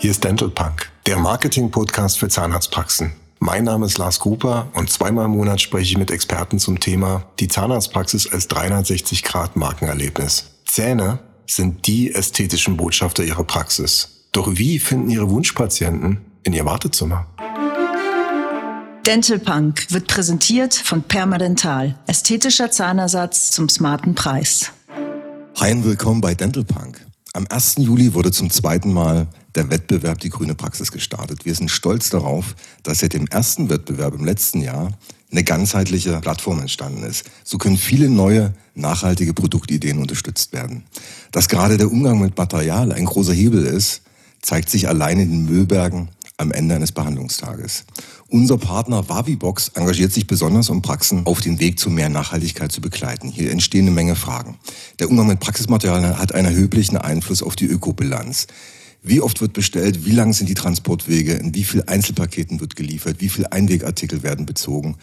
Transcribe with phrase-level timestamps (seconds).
[0.00, 3.14] Hier ist Dental Punk, der Marketing-Podcast für Zahnarztpraxen.
[3.40, 7.24] Mein Name ist Lars Gruper und zweimal im Monat spreche ich mit Experten zum Thema
[7.40, 10.52] die Zahnarztpraxis als 360-Grad-Markenerlebnis.
[10.66, 14.22] Zähne sind die ästhetischen Botschafter ihrer Praxis.
[14.30, 17.26] Doch wie finden Ihre Wunschpatienten in Ihr Wartezimmer?
[19.04, 21.98] Dental Punk wird präsentiert von Permadental.
[22.06, 24.70] Ästhetischer Zahnersatz zum smarten Preis.
[25.58, 27.07] Hi und willkommen bei Dental Punk.
[27.38, 27.76] Am 1.
[27.78, 31.44] Juli wurde zum zweiten Mal der Wettbewerb Die Grüne Praxis gestartet.
[31.44, 34.98] Wir sind stolz darauf, dass seit dem ersten Wettbewerb im letzten Jahr
[35.30, 37.30] eine ganzheitliche Plattform entstanden ist.
[37.44, 40.82] So können viele neue, nachhaltige Produktideen unterstützt werden.
[41.30, 44.02] Dass gerade der Umgang mit Material ein großer Hebel ist,
[44.42, 47.84] zeigt sich allein in den Müllbergen am Ende eines Behandlungstages.
[48.30, 52.82] Unser Partner Wavibox engagiert sich besonders, um Praxen auf dem Weg zu mehr Nachhaltigkeit zu
[52.82, 53.30] begleiten.
[53.30, 54.58] Hier entstehen eine Menge Fragen.
[54.98, 58.46] Der Umgang mit Praxismaterialien hat einen erheblichen Einfluss auf die Ökobilanz.
[59.02, 60.04] Wie oft wird bestellt?
[60.04, 61.32] Wie lang sind die Transportwege?
[61.32, 63.16] In wie viel Einzelpaketen wird geliefert?
[63.20, 64.96] Wie viel Einwegartikel werden bezogen?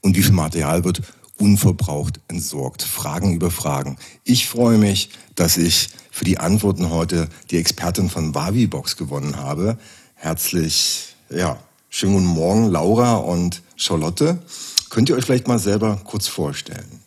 [0.00, 1.02] Und wie viel Material wird
[1.36, 2.82] unverbraucht entsorgt?
[2.82, 3.98] Fragen über Fragen.
[4.24, 9.76] Ich freue mich, dass ich für die Antworten heute die Expertin von Wavibox gewonnen habe.
[10.14, 11.58] Herzlich, ja,
[11.90, 14.38] schönen guten Morgen, Laura und Charlotte.
[14.88, 17.02] Könnt ihr euch vielleicht mal selber kurz vorstellen?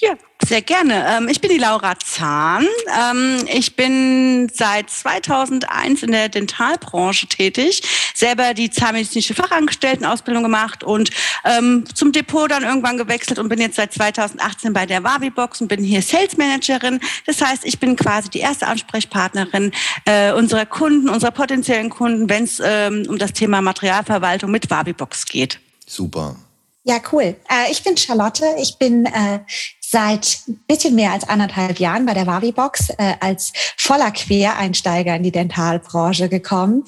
[0.00, 0.14] Ja,
[0.46, 1.04] sehr gerne.
[1.08, 2.66] Ähm, ich bin die Laura Zahn.
[2.96, 7.82] Ähm, ich bin seit 2001 in der Dentalbranche tätig,
[8.18, 11.10] selber die zahnmedizinische Fachangestelltenausbildung gemacht und
[11.44, 15.68] ähm, zum Depot dann irgendwann gewechselt und bin jetzt seit 2018 bei der Wavibox und
[15.68, 17.00] bin hier Sales Managerin.
[17.26, 19.72] Das heißt, ich bin quasi die erste Ansprechpartnerin
[20.04, 25.60] äh, unserer Kunden, unserer potenziellen Kunden, wenn es um das Thema Materialverwaltung mit Wavibox geht.
[25.86, 26.36] Super.
[26.84, 27.36] Ja, cool.
[27.50, 28.44] Äh, ich bin Charlotte.
[28.58, 29.40] Ich bin äh,
[29.80, 35.22] seit ein bisschen mehr als anderthalb Jahren bei der Wavibox äh, als voller Quereinsteiger in
[35.22, 36.84] die Dentalbranche gekommen.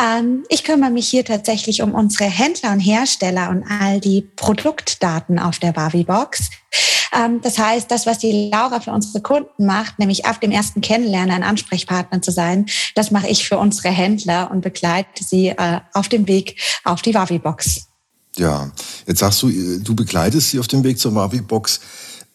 [0.00, 5.38] Ähm, ich kümmere mich hier tatsächlich um unsere Händler und Hersteller und all die Produktdaten
[5.38, 6.50] auf der Wavibox.
[7.12, 10.80] Ähm, das heißt, das, was die Laura für unsere Kunden macht, nämlich auf dem ersten
[10.80, 15.80] Kennenlernen ein Ansprechpartner zu sein, das mache ich für unsere Händler und begleite sie äh,
[15.92, 17.86] auf dem Weg auf die Wavibox.
[18.36, 18.70] Ja,
[19.06, 19.50] jetzt sagst du,
[19.80, 21.80] du begleitest sie auf dem Weg zur Wavibox.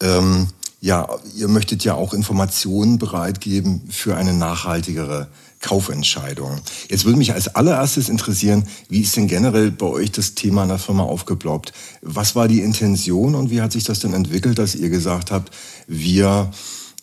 [0.02, 0.48] Ähm,
[0.80, 5.28] ja, ihr möchtet ja auch Informationen bereitgeben für eine nachhaltigere
[5.60, 6.62] Kaufentscheidung.
[6.90, 10.70] Jetzt würde mich als allererstes interessieren, wie ist denn generell bei euch das Thema in
[10.70, 11.74] der Firma aufgeploppt?
[12.02, 15.52] Was war die Intention und wie hat sich das denn entwickelt, dass ihr gesagt habt,
[15.88, 16.52] wir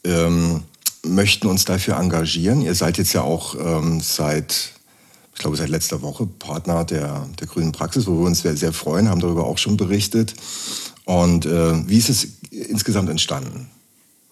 [0.04, 0.62] ähm,
[1.04, 2.62] möchten uns dafür engagieren?
[2.62, 4.74] Ihr seid jetzt ja auch ähm, seit
[5.34, 8.72] ich glaube, seit letzter Woche Partner der, der Grünen Praxis, wo wir uns sehr, sehr
[8.72, 10.34] freuen, haben darüber auch schon berichtet.
[11.04, 13.68] Und äh, wie ist es insgesamt entstanden?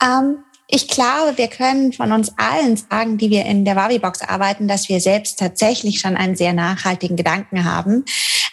[0.01, 0.37] Ähm,
[0.69, 4.89] ich glaube, wir können von uns allen sagen, die wir in der Wavibox arbeiten, dass
[4.89, 8.05] wir selbst tatsächlich schon einen sehr nachhaltigen Gedanken haben.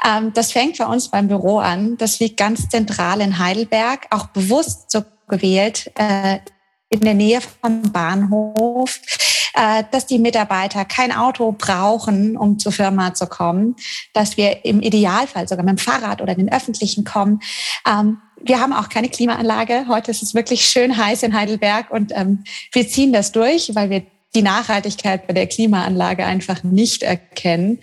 [0.06, 1.97] Ähm, das fängt bei uns beim Büro an.
[1.97, 6.40] Das liegt ganz zentral in Heidelberg, auch bewusst so gewählt, äh,
[6.90, 9.00] in der Nähe vom Bahnhof
[9.59, 13.75] äh, dass die Mitarbeiter kein Auto brauchen, um zur Firma zu kommen,
[14.14, 17.42] dass wir im Idealfall sogar mit dem Fahrrad oder den Öffentlichen kommen.
[17.86, 19.88] Ähm, wir haben auch keine Klimaanlage.
[19.90, 23.90] Heute ist es wirklich schön heiß in Heidelberg und ähm, wir ziehen das durch, weil
[23.90, 24.03] wir
[24.34, 27.80] die Nachhaltigkeit bei der Klimaanlage einfach nicht erkennen.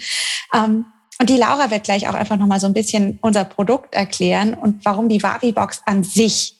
[0.55, 0.87] Ähm,
[1.19, 4.83] und die Laura wird gleich auch einfach nochmal so ein bisschen unser Produkt erklären und
[4.87, 6.56] warum die Wavi-Box an sich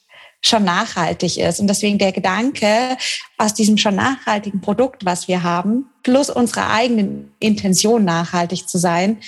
[0.47, 1.61] schon nachhaltig ist.
[1.61, 2.97] Und deswegen der Gedanke
[3.39, 9.19] aus diesem schon nachhaltigen Produkt, was wir haben, plus unsere eigenen Intention nachhaltig zu sein,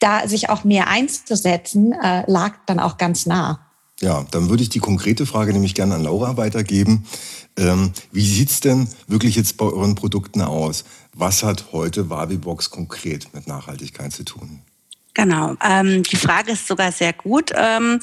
[0.00, 3.60] da sich auch mehr einzusetzen, äh, lag dann auch ganz nah.
[4.00, 7.06] Ja, dann würde ich die konkrete Frage nämlich gerne an Laura weitergeben.
[7.56, 10.84] Ähm, wie sieht's denn wirklich jetzt bei euren Produkten aus?
[11.14, 14.60] Was hat heute Wavibox konkret mit Nachhaltigkeit zu tun?
[15.16, 15.56] Genau.
[15.64, 17.50] Ähm, die Frage ist sogar sehr gut.
[17.56, 18.00] Ähm,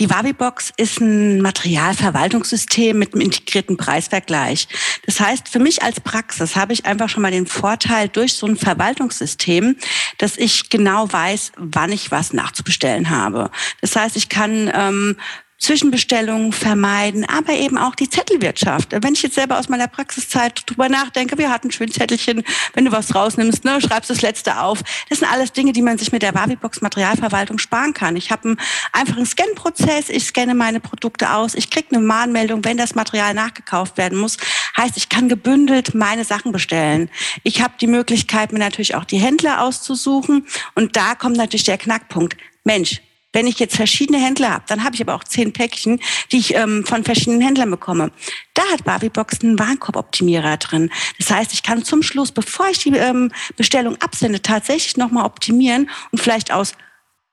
[0.00, 4.66] die Wavibox ist ein Materialverwaltungssystem mit einem integrierten Preisvergleich.
[5.06, 8.48] Das heißt, für mich als Praxis habe ich einfach schon mal den Vorteil durch so
[8.48, 9.76] ein Verwaltungssystem,
[10.18, 13.52] dass ich genau weiß, wann ich was nachzubestellen habe.
[13.80, 15.16] Das heißt, ich kann ähm,
[15.58, 18.94] Zwischenbestellungen vermeiden, aber eben auch die Zettelwirtschaft.
[19.02, 22.42] Wenn ich jetzt selber aus meiner Praxiszeit drüber nachdenke, wir hatten schön Zettelchen,
[22.74, 24.82] wenn du was rausnimmst, ne, schreibst das letzte auf.
[25.08, 28.16] Das sind alles Dinge, die man sich mit der Wavibox Materialverwaltung sparen kann.
[28.16, 28.60] Ich habe einen
[28.92, 33.96] einfachen Scan-Prozess, ich scanne meine Produkte aus, ich kriege eine Mahnmeldung, wenn das Material nachgekauft
[33.96, 34.36] werden muss.
[34.76, 37.08] Heißt, ich kann gebündelt meine Sachen bestellen.
[37.44, 41.78] Ich habe die Möglichkeit, mir natürlich auch die Händler auszusuchen und da kommt natürlich der
[41.78, 42.36] Knackpunkt.
[42.64, 43.00] Mensch,
[43.36, 46.00] Wenn ich jetzt verschiedene Händler habe, dann habe ich aber auch zehn Päckchen,
[46.32, 48.10] die ich ähm, von verschiedenen Händlern bekomme.
[48.54, 50.90] Da hat Barbie-Box einen Warenkorboptimierer drin.
[51.18, 55.90] Das heißt, ich kann zum Schluss, bevor ich die ähm, Bestellung absende, tatsächlich nochmal optimieren
[56.12, 56.72] und vielleicht aus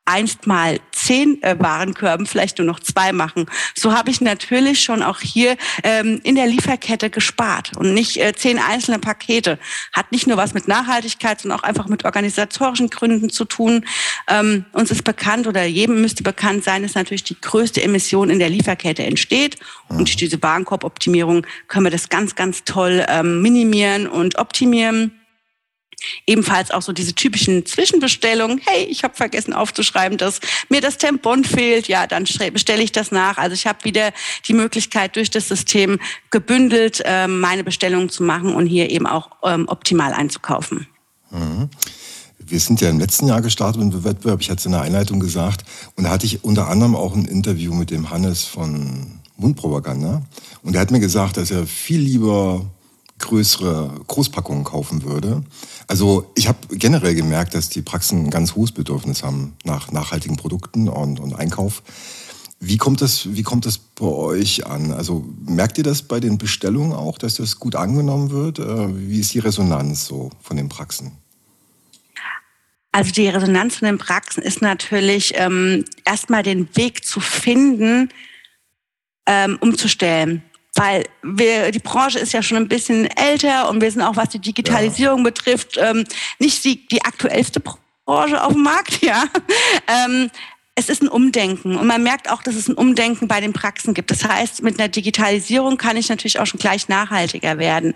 [0.05, 3.45] einst mal zehn äh, Warenkörben vielleicht nur noch zwei machen.
[3.73, 8.33] So habe ich natürlich schon auch hier ähm, in der Lieferkette gespart und nicht äh,
[8.33, 9.59] zehn einzelne Pakete.
[9.93, 13.85] Hat nicht nur was mit Nachhaltigkeit, sondern auch einfach mit organisatorischen Gründen zu tun.
[14.27, 18.39] Ähm, uns ist bekannt oder jedem müsste bekannt sein, dass natürlich die größte Emission in
[18.39, 19.57] der Lieferkette entsteht.
[19.87, 25.22] Und durch diese Warenkorboptimierung können wir das ganz, ganz toll ähm, minimieren und optimieren.
[26.27, 28.61] Ebenfalls auch so diese typischen Zwischenbestellungen.
[28.65, 30.39] Hey, ich habe vergessen aufzuschreiben, dass
[30.69, 31.87] mir das Tempon fehlt.
[31.87, 33.37] Ja, dann bestelle ich das nach.
[33.37, 34.11] Also ich habe wieder
[34.47, 35.99] die Möglichkeit, durch das System
[36.31, 40.87] gebündelt ähm, meine Bestellungen zu machen und hier eben auch ähm, optimal einzukaufen.
[41.31, 41.69] Mhm.
[42.45, 44.81] Wir sind ja im letzten Jahr gestartet mit dem Wettbewerb, ich hatte es in der
[44.81, 45.63] Einleitung gesagt,
[45.95, 50.23] und da hatte ich unter anderem auch ein Interview mit dem Hannes von Mundpropaganda.
[50.61, 52.65] Und er hat mir gesagt, dass er viel lieber
[53.23, 55.43] größere Großpackungen kaufen würde.
[55.87, 60.37] Also ich habe generell gemerkt, dass die Praxen ein ganz hohes Bedürfnis haben nach nachhaltigen
[60.37, 61.81] Produkten und, und Einkauf.
[62.59, 64.91] Wie kommt, das, wie kommt das bei euch an?
[64.91, 68.59] Also merkt ihr das bei den Bestellungen auch, dass das gut angenommen wird?
[68.59, 71.11] Äh, wie ist die Resonanz so von den Praxen?
[72.93, 78.09] Also die Resonanz von den Praxen ist natürlich ähm, erstmal den Weg zu finden,
[79.25, 80.43] ähm, umzustellen
[80.75, 84.29] weil wir, die Branche ist ja schon ein bisschen älter und wir sind auch, was
[84.29, 85.23] die Digitalisierung ja.
[85.25, 86.05] betrifft, ähm,
[86.39, 87.61] nicht die, die aktuellste
[88.05, 89.23] Branche auf dem Markt, ja.
[89.87, 90.29] Ähm,
[90.75, 93.93] es ist ein Umdenken und man merkt auch, dass es ein Umdenken bei den Praxen
[93.93, 94.09] gibt.
[94.09, 97.93] Das heißt, mit einer Digitalisierung kann ich natürlich auch schon gleich nachhaltiger werden.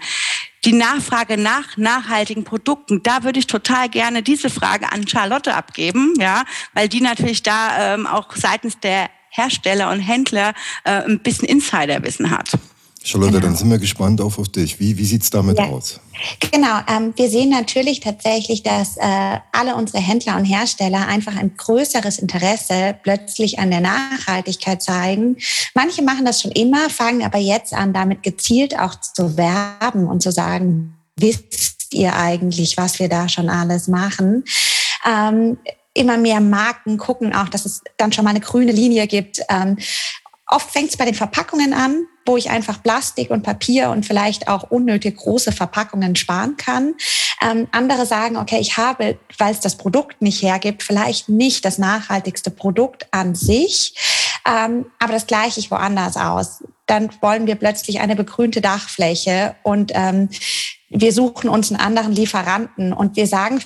[0.63, 6.13] Die Nachfrage nach nachhaltigen Produkten, da würde ich total gerne diese Frage an Charlotte abgeben,
[6.19, 6.43] ja,
[6.73, 10.53] weil die natürlich da ähm, auch seitens der Hersteller und Händler
[10.83, 12.57] äh, ein bisschen Insiderwissen hat.
[13.07, 13.45] Charlotte, genau.
[13.45, 14.79] dann sind wir gespannt auf, auf dich.
[14.79, 15.65] Wie, wie sieht es damit ja.
[15.65, 16.01] aus?
[16.51, 21.55] Genau, ähm, wir sehen natürlich tatsächlich, dass äh, alle unsere Händler und Hersteller einfach ein
[21.55, 25.37] größeres Interesse plötzlich an der Nachhaltigkeit zeigen.
[25.73, 30.21] Manche machen das schon immer, fangen aber jetzt an, damit gezielt auch zu werben und
[30.21, 34.43] zu sagen, wisst ihr eigentlich, was wir da schon alles machen?
[35.07, 35.57] Ähm,
[35.97, 39.41] immer mehr Marken gucken auch, dass es dann schon mal eine grüne Linie gibt.
[39.49, 39.77] Ähm,
[40.47, 44.47] oft fängt es bei den Verpackungen an, wo ich einfach Plastik und Papier und vielleicht
[44.47, 46.95] auch unnötig große Verpackungen sparen kann.
[47.41, 51.77] Ähm, andere sagen, okay, ich habe, weil es das Produkt nicht hergibt, vielleicht nicht das
[51.77, 53.95] nachhaltigste Produkt an sich,
[54.45, 56.63] ähm, aber das gleiche ich woanders aus.
[56.85, 60.29] Dann wollen wir plötzlich eine begrünte Dachfläche und ähm,
[60.89, 63.61] wir suchen uns einen anderen Lieferanten und wir sagen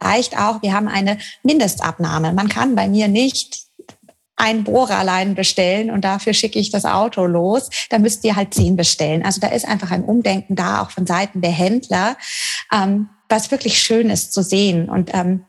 [0.00, 2.32] vielleicht auch, wir haben eine Mindestabnahme.
[2.32, 3.62] Man kann bei mir nicht
[4.36, 8.54] ein Bohrer allein bestellen und dafür schicke ich das Auto los, Da müsst ihr halt
[8.54, 9.24] zehn bestellen.
[9.24, 12.16] Also da ist einfach ein Umdenken da, auch von Seiten der Händler,
[12.72, 14.88] ähm, was wirklich schön ist zu sehen.
[14.88, 15.44] Und ähm,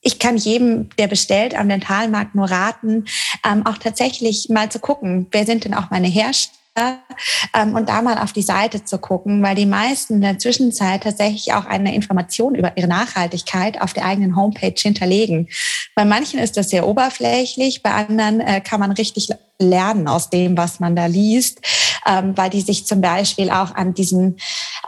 [0.00, 3.04] ich kann jedem, der bestellt am Dentalmarkt nur raten,
[3.44, 6.59] ähm, auch tatsächlich mal zu gucken, wer sind denn auch meine Hersteller?
[6.76, 11.02] Ähm, und da mal auf die Seite zu gucken, weil die meisten in der Zwischenzeit
[11.02, 15.48] tatsächlich auch eine Information über ihre Nachhaltigkeit auf der eigenen Homepage hinterlegen.
[15.94, 19.28] Bei manchen ist das sehr oberflächlich, bei anderen äh, kann man richtig
[19.58, 21.60] lernen aus dem, was man da liest,
[22.06, 24.38] ähm, weil die sich zum Beispiel auch an diesen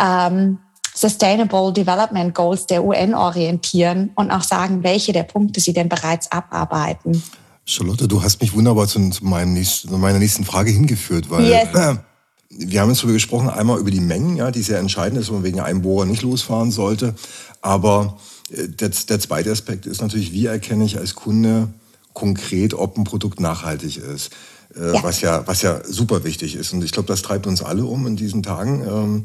[0.00, 0.58] ähm,
[0.94, 6.30] Sustainable Development Goals der UN orientieren und auch sagen, welche der Punkte sie denn bereits
[6.30, 7.22] abarbeiten.
[7.64, 11.68] Charlotte, du hast mich wunderbar zu, zu, nächsten, zu meiner nächsten Frage hingeführt, weil yes.
[11.74, 11.96] äh,
[12.50, 15.36] wir haben jetzt darüber gesprochen, einmal über die Mengen, ja, die sehr entscheidend ist, wenn
[15.36, 17.14] man wegen einem Bohrer nicht losfahren sollte.
[17.60, 18.18] Aber
[18.50, 21.68] äh, der, der zweite Aspekt ist natürlich, wie erkenne ich als Kunde
[22.12, 24.30] konkret, ob ein Produkt nachhaltig ist.
[24.76, 25.02] Äh, ja.
[25.02, 26.72] Was, ja, was ja super wichtig ist.
[26.72, 28.82] Und ich glaube, das treibt uns alle um in diesen Tagen.
[28.86, 29.24] Ähm,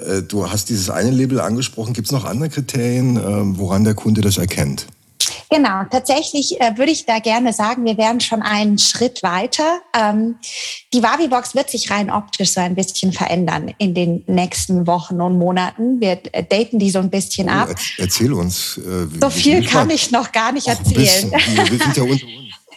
[0.00, 1.92] äh, du hast dieses eine Label angesprochen.
[1.92, 4.86] Gibt es noch andere Kriterien, ähm, woran der Kunde das erkennt?
[5.52, 9.82] Genau, tatsächlich äh, würde ich da gerne sagen, wir wären schon einen Schritt weiter.
[9.94, 10.36] Ähm,
[10.94, 15.36] die Wavi-Box wird sich rein optisch so ein bisschen verändern in den nächsten Wochen und
[15.36, 16.00] Monaten.
[16.00, 17.68] Wir äh, daten die so ein bisschen ab.
[17.98, 18.78] Erzähl uns.
[18.78, 21.30] Äh, so viel kann ich noch gar nicht erzählen.
[21.30, 22.22] Wir, wir sind ja unter uns.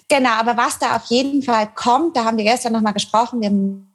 [0.08, 3.42] Genau, aber was da auf jeden Fall kommt, da haben wir gestern noch mal gesprochen,
[3.42, 3.50] wir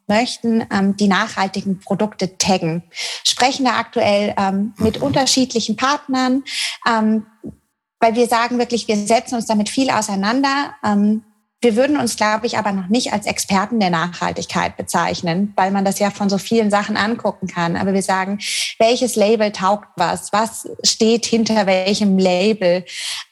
[0.08, 2.82] möchten ähm, die nachhaltigen Produkte taggen.
[3.22, 5.04] Sprechen da aktuell ähm, mit mhm.
[5.04, 6.42] unterschiedlichen Partnern.
[6.84, 7.26] Ähm,
[8.00, 10.75] weil wir sagen wirklich, wir setzen uns damit viel auseinander.
[10.85, 11.23] Ähm,
[11.62, 15.85] wir würden uns, glaube ich, aber noch nicht als Experten der Nachhaltigkeit bezeichnen, weil man
[15.85, 17.76] das ja von so vielen Sachen angucken kann.
[17.76, 18.38] Aber wir sagen,
[18.78, 20.33] welches Label taugt was?
[20.33, 22.87] Was steht hinter welchem Label?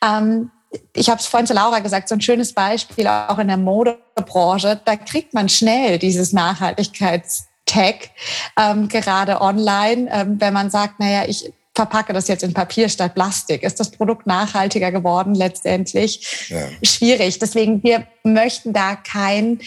[0.05, 0.51] Ähm,
[0.95, 4.79] ich habe es vorhin zu Laura gesagt, so ein schönes Beispiel auch in der Modebranche,
[4.85, 8.11] da kriegt man schnell dieses Nachhaltigkeitstag,
[8.59, 13.15] ähm, gerade online, ähm, wenn man sagt, naja, ich verpacke das jetzt in Papier statt
[13.15, 13.63] Plastik.
[13.63, 16.49] Ist das Produkt nachhaltiger geworden letztendlich?
[16.49, 16.67] Ja.
[16.83, 17.39] Schwierig.
[17.39, 19.61] Deswegen, wir möchten da kein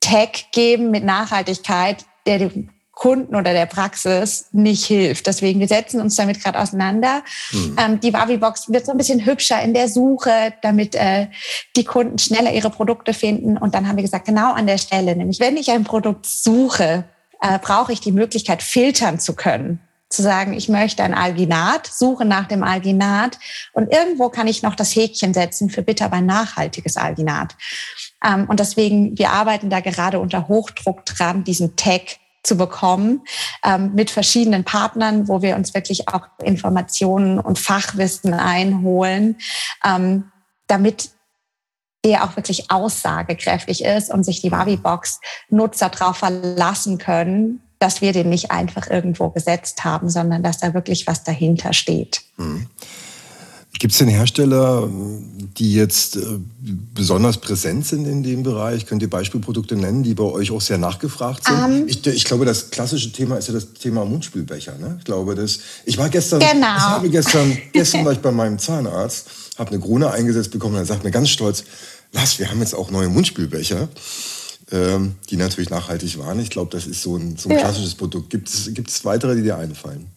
[0.00, 5.26] Tag geben mit Nachhaltigkeit, der dem Kunden oder der Praxis nicht hilft.
[5.26, 7.22] Deswegen, wir setzen uns damit gerade auseinander.
[7.52, 7.76] Mhm.
[7.80, 11.28] Ähm, die Wavi-Box wird so ein bisschen hübscher in der Suche, damit äh,
[11.76, 13.56] die Kunden schneller ihre Produkte finden.
[13.56, 17.04] Und dann haben wir gesagt, genau an der Stelle, nämlich wenn ich ein Produkt suche,
[17.40, 19.80] äh, brauche ich die Möglichkeit, filtern zu können
[20.12, 23.38] zu sagen, ich möchte ein Alginat, suche nach dem Alginat
[23.72, 27.56] und irgendwo kann ich noch das Häkchen setzen für bitte aber ein nachhaltiges Alginat.
[28.24, 33.22] Ähm, und deswegen, wir arbeiten da gerade unter Hochdruck dran, diesen Tag zu bekommen
[33.64, 39.36] ähm, mit verschiedenen Partnern, wo wir uns wirklich auch Informationen und Fachwissen einholen,
[39.84, 40.30] ähm,
[40.66, 41.10] damit
[42.04, 48.28] der auch wirklich aussagekräftig ist und sich die Wavi-Box-Nutzer darauf verlassen können, dass wir den
[48.28, 52.22] nicht einfach irgendwo gesetzt haben, sondern dass da wirklich was dahinter steht.
[52.36, 52.66] Hm.
[53.78, 54.88] Gibt es denn Hersteller,
[55.56, 56.20] die jetzt äh,
[56.94, 58.86] besonders präsent sind in dem Bereich?
[58.86, 61.56] Könnt ihr Beispielprodukte nennen, die bei euch auch sehr nachgefragt sind?
[61.56, 61.84] Um, ähm.
[61.88, 64.78] ich, ich, glaube, das klassische Thema ist ja das Thema Mundspülbecher.
[64.78, 64.96] Ne?
[65.00, 65.58] Ich glaube, das.
[65.84, 66.38] Ich war gestern.
[66.38, 66.76] Genau.
[66.76, 70.82] Ich habe gestern, gestern war ich bei meinem Zahnarzt, habe eine Krone eingesetzt bekommen und
[70.82, 71.64] er sagt mir ganz stolz,
[72.12, 73.88] was, wir haben jetzt auch neue Mundspülbecher
[74.72, 76.40] ähm, die natürlich nachhaltig waren.
[76.40, 78.30] Ich glaube, das ist so ein, so ein klassisches Produkt.
[78.30, 80.10] Gibt es weitere, die dir einfallen?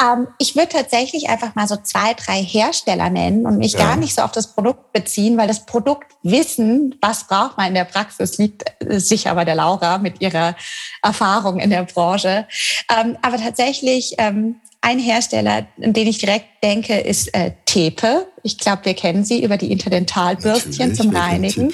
[0.00, 3.78] Ähm, ich würde tatsächlich einfach mal so zwei, drei Hersteller nennen und mich ja.
[3.78, 7.84] gar nicht so auf das Produkt beziehen, weil das Produktwissen, was braucht man in der
[7.84, 10.56] Praxis, liegt äh, sicher bei der Laura mit ihrer
[11.02, 12.46] Erfahrung in der Branche.
[12.90, 18.26] Ähm, aber tatsächlich ähm, ein Hersteller, an den ich direkt denke, ist äh, Tepe.
[18.42, 21.70] Ich glaube, wir kennen sie über die Interdentalbürstchen zum Reinigen.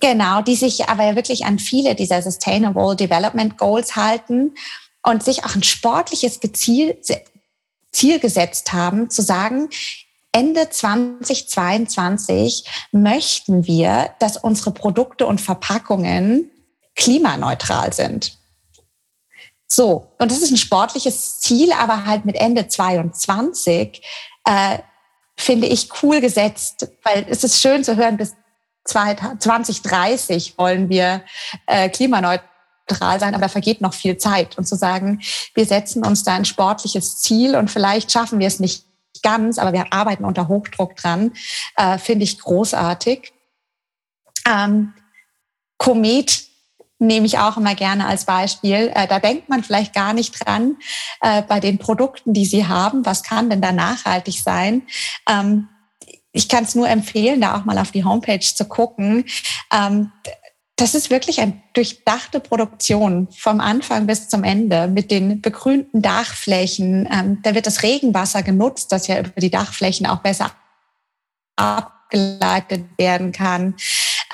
[0.00, 4.54] Genau, die sich aber wirklich an viele dieser Sustainable Development Goals halten
[5.02, 6.98] und sich auch ein sportliches Ziel,
[7.92, 9.68] Ziel gesetzt haben, zu sagen,
[10.32, 16.50] Ende 2022 möchten wir, dass unsere Produkte und Verpackungen
[16.96, 18.36] klimaneutral sind.
[19.68, 24.02] So, und das ist ein sportliches Ziel, aber halt mit Ende 22
[24.44, 24.78] äh,
[25.36, 28.34] finde ich cool gesetzt, weil es ist schön zu hören, bis
[28.84, 31.22] 2030 wollen wir
[31.66, 34.58] äh, klimaneutral sein, aber da vergeht noch viel Zeit.
[34.58, 35.20] Und zu sagen,
[35.54, 38.84] wir setzen uns da ein sportliches Ziel und vielleicht schaffen wir es nicht
[39.22, 41.32] ganz, aber wir arbeiten unter Hochdruck dran,
[41.76, 43.32] äh, finde ich großartig.
[44.46, 44.92] Ähm,
[45.78, 46.44] Komet
[46.98, 48.92] nehme ich auch immer gerne als Beispiel.
[48.94, 50.76] Äh, da denkt man vielleicht gar nicht dran
[51.20, 53.04] äh, bei den Produkten, die sie haben.
[53.04, 54.82] Was kann denn da nachhaltig sein?
[55.28, 55.68] Ähm,
[56.34, 59.24] ich kann es nur empfehlen, da auch mal auf die Homepage zu gucken.
[59.72, 60.10] Ähm,
[60.76, 67.08] das ist wirklich eine durchdachte Produktion vom Anfang bis zum Ende mit den begrünten Dachflächen.
[67.10, 70.50] Ähm, da wird das Regenwasser genutzt, das ja über die Dachflächen auch besser
[71.54, 73.76] abgeleitet werden kann.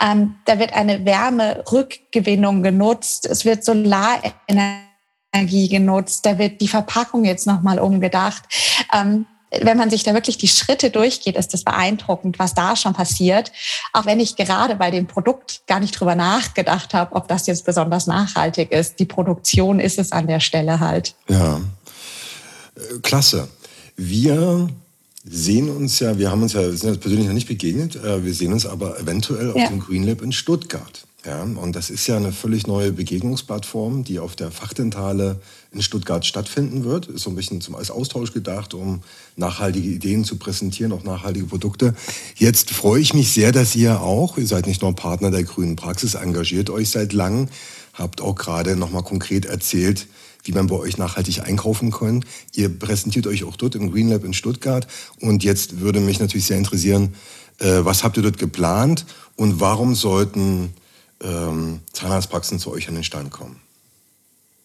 [0.01, 3.27] Ähm, da wird eine Wärmerückgewinnung genutzt.
[3.27, 6.25] Es wird Solarenergie genutzt.
[6.25, 8.45] Da wird die Verpackung jetzt nochmal umgedacht.
[8.95, 12.93] Ähm, wenn man sich da wirklich die Schritte durchgeht, ist das beeindruckend, was da schon
[12.93, 13.53] passiert.
[13.93, 17.65] Auch wenn ich gerade bei dem Produkt gar nicht drüber nachgedacht habe, ob das jetzt
[17.65, 18.99] besonders nachhaltig ist.
[19.01, 21.15] Die Produktion ist es an der Stelle halt.
[21.29, 23.49] Ja, äh, klasse.
[23.97, 24.69] Wir
[25.25, 28.33] sehen uns ja, wir haben uns ja, sind uns persönlich noch nicht begegnet, äh, wir
[28.33, 29.69] sehen uns aber eventuell auf ja.
[29.69, 31.07] dem Green Lab in Stuttgart.
[31.27, 35.39] Ja, und das ist ja eine völlig neue Begegnungsplattform, die auf der Fachdentale
[35.71, 37.09] in Stuttgart stattfinden wird.
[37.09, 39.03] Ist so ein bisschen zum, als Austausch gedacht, um
[39.37, 41.95] nachhaltige Ideen zu präsentieren, auch nachhaltige Produkte.
[42.37, 45.77] Jetzt freue ich mich sehr, dass ihr auch, ihr seid nicht nur Partner der Grünen
[45.77, 47.49] Praxis, engagiert euch seit langem,
[47.93, 50.07] habt auch gerade nochmal konkret erzählt,
[50.45, 52.25] wie man bei euch nachhaltig einkaufen kann.
[52.55, 54.87] Ihr präsentiert euch auch dort im Green Lab in Stuttgart.
[55.21, 57.15] Und jetzt würde mich natürlich sehr interessieren,
[57.59, 59.05] äh, was habt ihr dort geplant
[59.37, 60.73] und warum sollten
[61.23, 63.61] ähm, Zahnarztpraxen zu euch an den Stand kommen?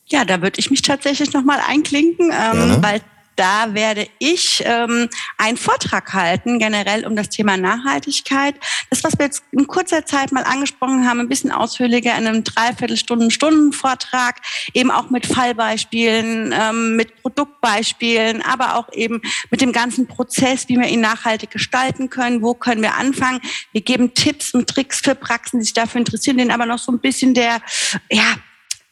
[0.08, 3.02] Ja, da würde ich mich tatsächlich nochmal einklinken, ähm, weil
[3.36, 8.56] da werde ich ähm, einen Vortrag halten, generell um das Thema Nachhaltigkeit.
[8.90, 12.44] Das, was wir jetzt in kurzer Zeit mal angesprochen haben, ein bisschen ausführlicher in einem
[12.44, 14.42] Dreiviertelstunden, Stunden-Vortrag,
[14.74, 20.78] eben auch mit Fallbeispielen, ähm, mit Produktbeispielen, aber auch eben mit dem ganzen Prozess, wie
[20.78, 23.42] wir ihn nachhaltig gestalten können, wo können wir anfangen.
[23.72, 26.92] Wir geben Tipps und Tricks für Praxen, die sich dafür interessieren, denen aber noch so
[26.92, 27.62] ein bisschen der,
[28.10, 28.36] ja,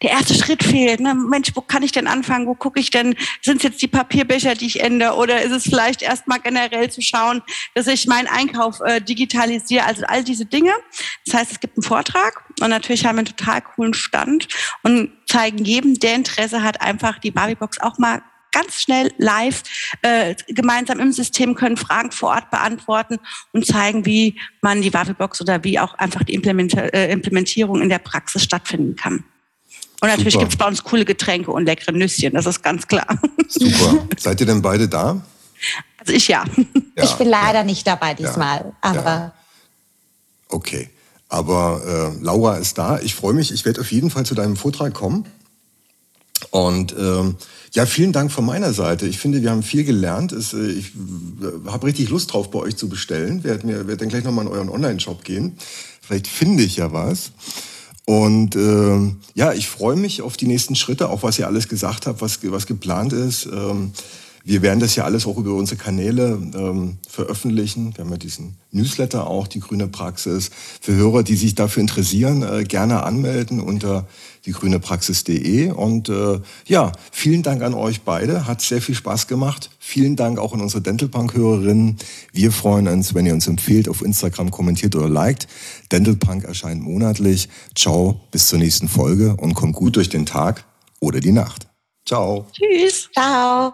[0.03, 0.99] der erste Schritt fehlt.
[0.99, 1.15] Ne?
[1.15, 2.45] Mensch, wo kann ich denn anfangen?
[2.45, 3.15] Wo gucke ich denn?
[3.41, 5.15] Sind es jetzt die Papierbecher, die ich ändere?
[5.15, 7.41] Oder ist es vielleicht erstmal generell zu schauen,
[7.73, 9.85] dass ich meinen Einkauf äh, digitalisiere?
[9.85, 10.73] Also all diese Dinge.
[11.25, 14.47] Das heißt, es gibt einen Vortrag und natürlich haben wir einen total coolen Stand
[14.83, 19.63] und zeigen jedem, der Interesse hat, einfach die Barbie-Box auch mal ganz schnell live
[20.03, 23.17] äh, gemeinsam im System können Fragen vor Ort beantworten
[23.51, 27.99] und zeigen, wie man die Waffelbox oder wie auch einfach die äh, Implementierung in der
[27.99, 29.23] Praxis stattfinden kann.
[30.03, 33.07] Und natürlich gibt es bei uns coole Getränke und leckere Nüsschen, das ist ganz klar.
[33.47, 34.05] Super.
[34.19, 35.25] Seid ihr denn beide da?
[35.97, 36.43] Also ich ja.
[36.97, 37.63] ja ich bin leider ja.
[37.63, 38.73] nicht dabei diesmal, ja.
[38.81, 39.33] aber.
[40.49, 40.89] Okay.
[41.29, 42.99] Aber äh, Laura ist da.
[42.99, 43.53] Ich freue mich.
[43.53, 45.25] Ich werde auf jeden Fall zu deinem Vortrag kommen.
[46.51, 47.37] Und ähm,
[47.71, 49.07] ja, vielen Dank von meiner Seite.
[49.07, 50.33] Ich finde, wir haben viel gelernt.
[50.33, 53.45] Es, äh, ich äh, habe richtig Lust drauf, bei euch zu bestellen.
[53.45, 55.55] Werd mir werd dann gleich nochmal in euren Online-Shop gehen.
[56.01, 57.31] Vielleicht finde ich ja was.
[58.05, 62.05] Und äh, ja, ich freue mich auf die nächsten Schritte, auch was ihr alles gesagt
[62.05, 63.45] habt, was, was geplant ist.
[63.45, 63.93] Ähm,
[64.45, 67.95] wir werden das ja alles auch über unsere Kanäle ähm, veröffentlichen.
[67.95, 70.51] Wir haben ja diesen Newsletter auch, die grüne Praxis.
[70.81, 74.05] Für Hörer, die sich dafür interessieren, äh, gerne anmelden unter
[74.45, 75.71] diegrünepraxis.de.
[75.71, 78.45] Und äh, ja, vielen Dank an euch beide.
[78.45, 79.69] Hat sehr viel Spaß gemacht.
[79.79, 81.97] Vielen Dank auch an unsere Dentalpunk-Hörerinnen.
[82.33, 85.47] Wir freuen uns, wenn ihr uns empfehlt, auf Instagram kommentiert oder liked.
[85.93, 87.47] Dentalpunk erscheint monatlich.
[87.75, 90.65] Ciao, bis zur nächsten Folge und kommt gut durch den Tag
[90.99, 91.72] oder die Nacht.
[92.05, 92.45] Ciao.
[92.51, 93.09] Tschüss.
[93.13, 93.73] Ciao.